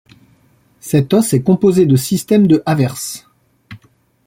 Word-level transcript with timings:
Cet 0.79 1.13
os 1.13 1.31
est 1.35 1.43
composé 1.43 1.85
de 1.85 1.95
systèmes 1.95 2.47
de 2.47 2.63
Havers. 2.65 3.21